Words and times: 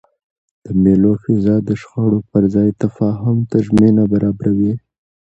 د 0.65 0.67
مېلو 0.81 1.11
فضا 1.23 1.55
د 1.67 1.69
شخړو 1.81 2.19
پر 2.31 2.43
ځای 2.53 2.69
تفاهم 2.83 3.37
ته 3.49 3.57
زمینه 3.67 4.03
برابروي. 4.13 4.73